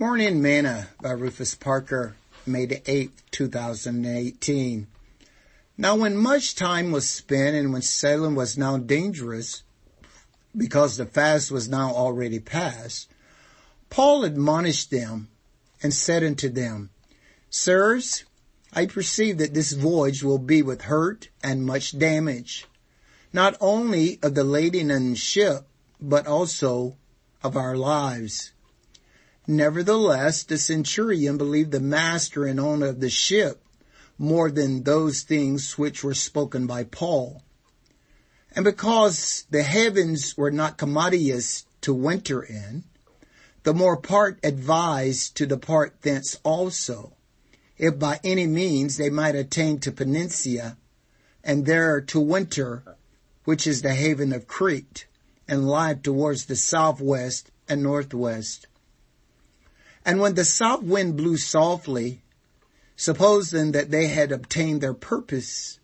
[0.00, 4.86] Morning Manna by Rufus Parker, May 8, 2018.
[5.76, 9.62] Now when much time was spent and when sailing was now dangerous,
[10.56, 13.10] because the fast was now already past,
[13.90, 15.28] Paul admonished them
[15.82, 16.88] and said unto them,
[17.50, 18.24] Sirs,
[18.72, 22.66] I perceive that this voyage will be with hurt and much damage,
[23.34, 25.66] not only of the lading and ship,
[26.00, 26.96] but also
[27.42, 28.52] of our lives.
[29.50, 33.60] Nevertheless, the centurion believed the master and owner of the ship
[34.16, 37.42] more than those things which were spoken by Paul.
[38.52, 42.84] And because the heavens were not commodious to winter in,
[43.64, 47.14] the more part advised to depart thence also,
[47.76, 50.76] if by any means they might attain to Phoenicia,
[51.42, 52.84] and there to winter,
[53.42, 55.06] which is the haven of Crete,
[55.48, 58.68] and lie towards the southwest and northwest.
[60.04, 62.22] And when the south wind blew softly,
[62.96, 65.78] supposing that they had obtained their purpose,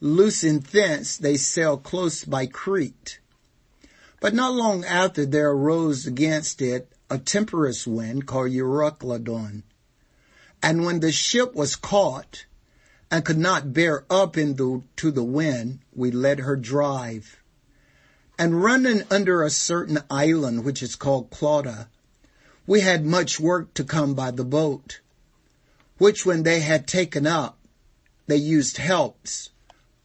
[0.00, 3.20] loosing thence they sailed close by Crete.
[4.20, 9.62] But not long after there arose against it a tempestuous wind called Euroclydon.
[10.62, 12.44] And when the ship was caught
[13.10, 17.42] and could not bear up into to the wind, we let her drive.
[18.38, 21.88] And running under a certain island which is called Clauda,
[22.68, 25.00] we had much work to come by the boat,
[25.96, 27.56] which when they had taken up,
[28.26, 29.48] they used helps,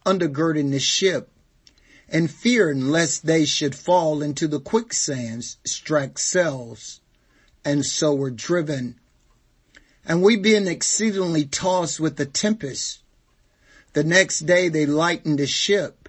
[0.06, 1.28] undergirding the ship,
[2.08, 7.02] and fearing lest they should fall into the quicksands, strike sails,
[7.66, 8.98] and so were driven.
[10.06, 13.00] And we being exceedingly tossed with the tempest,
[13.92, 16.08] the next day they lightened the ship,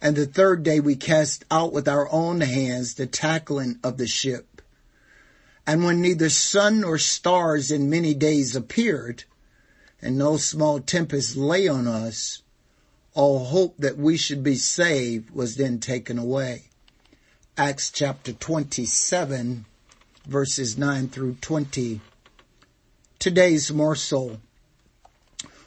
[0.00, 4.06] and the third day we cast out with our own hands the tackling of the
[4.06, 4.55] ship
[5.66, 9.24] and when neither sun nor stars in many days appeared,
[10.00, 12.42] and no small tempest lay on us,
[13.14, 16.64] all hope that we should be saved was then taken away.
[17.56, 19.64] Acts chapter 27
[20.26, 22.00] verses 9 through 20.
[23.18, 24.40] Today's morsel.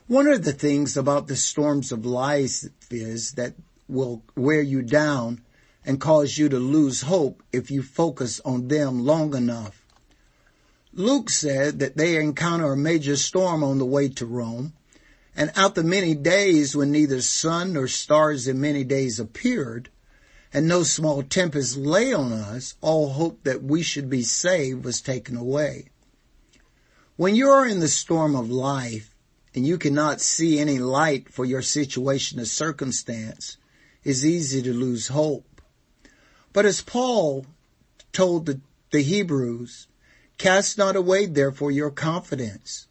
[0.08, 3.54] One of the things about the storms of life is that
[3.88, 5.42] will wear you down
[5.86, 9.79] and cause you to lose hope if you focus on them long enough.
[10.94, 14.74] Luke said that they encounter a major storm on the way to Rome,
[15.36, 19.90] and after many days when neither sun nor stars in many days appeared,
[20.52, 25.00] and no small tempest lay on us, all hope that we should be saved was
[25.00, 25.90] taken away.
[27.18, 29.14] When you are in the storm of life
[29.54, 33.58] and you cannot see any light for your situation or circumstance,
[34.04, 35.62] it's easy to lose hope.
[36.52, 37.46] But as Paul
[38.12, 38.60] told the,
[38.92, 39.88] the Hebrews,
[40.40, 42.88] Cast not away therefore your confidence,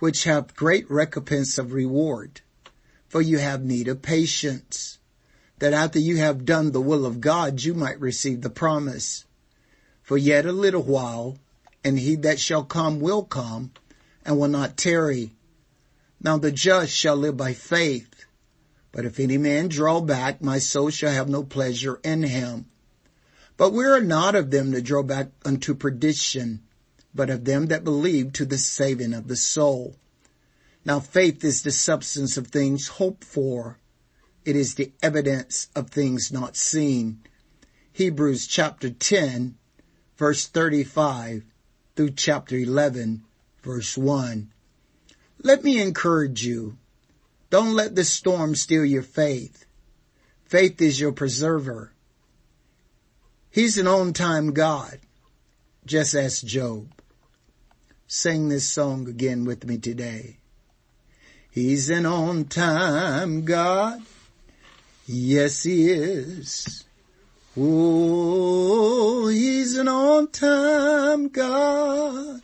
[0.00, 2.40] which hath great recompense of reward.
[3.08, 4.98] For you have need of patience,
[5.60, 9.24] that after you have done the will of God, you might receive the promise.
[10.02, 11.38] For yet a little while,
[11.84, 13.70] and he that shall come will come,
[14.24, 15.32] and will not tarry.
[16.20, 18.24] Now the just shall live by faith.
[18.90, 22.66] But if any man draw back, my soul shall have no pleasure in him.
[23.56, 26.64] But we are not of them that draw back unto perdition,
[27.18, 29.96] but of them that believe to the saving of the soul.
[30.84, 33.76] Now faith is the substance of things hoped for.
[34.44, 37.18] It is the evidence of things not seen.
[37.92, 39.56] Hebrews chapter 10
[40.16, 41.42] verse 35
[41.96, 43.24] through chapter 11
[43.64, 44.52] verse 1.
[45.42, 46.78] Let me encourage you.
[47.50, 49.66] Don't let the storm steal your faith.
[50.44, 51.92] Faith is your preserver.
[53.50, 55.00] He's an on-time God,
[55.84, 56.92] just as Job.
[58.10, 60.38] Sing this song again with me today.
[61.50, 64.00] He's an on time God.
[65.04, 66.84] Yes, he is.
[67.54, 72.40] Oh, he's an on time God.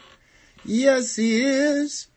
[0.67, 2.09] Yes, he is.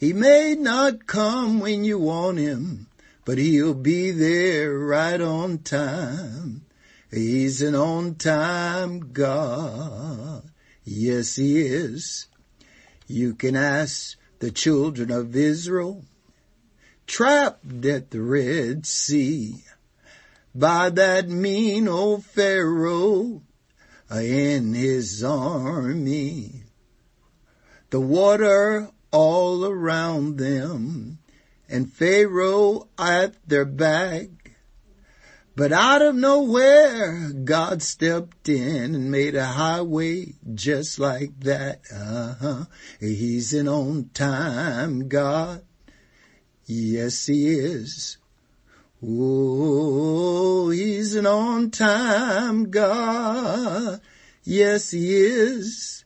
[0.00, 2.86] He may not come when you want him,
[3.26, 6.62] but he'll be there right on time.
[7.10, 10.47] He's an on time God.
[10.90, 12.28] Yes, he is.
[13.06, 16.02] You can ask the children of Israel,
[17.06, 19.64] trapped at the Red Sea
[20.54, 23.42] by that mean old Pharaoh
[24.08, 26.62] and his army.
[27.90, 31.18] The water all around them
[31.68, 34.28] and Pharaoh at their back.
[35.58, 41.80] But out of nowhere, God stepped in and made a highway just like that.
[41.92, 42.66] Uh-huh.
[43.00, 45.64] He's an on time God.
[46.64, 48.18] Yes, he is.
[49.04, 54.00] Oh, he's an on time God.
[54.44, 56.04] Yes, he is.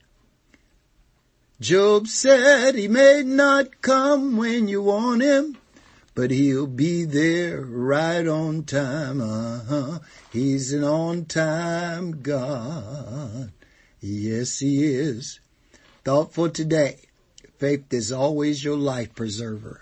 [1.61, 5.59] Job said he may not come when you want him,
[6.15, 9.21] but he'll be there right on time.
[9.21, 9.99] Uh-huh.
[10.33, 13.53] He's an on time God.
[14.01, 15.41] Yes, he is.
[16.05, 16.99] Thought for today.
[17.59, 19.81] Faith is always your life preserver.